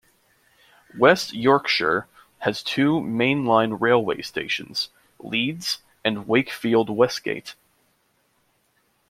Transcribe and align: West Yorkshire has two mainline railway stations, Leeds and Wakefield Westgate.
West 0.97 1.31
Yorkshire 1.35 2.07
has 2.39 2.63
two 2.63 3.01
mainline 3.01 3.79
railway 3.79 4.19
stations, 4.23 4.89
Leeds 5.19 5.83
and 6.03 6.27
Wakefield 6.27 6.89
Westgate. 6.89 7.53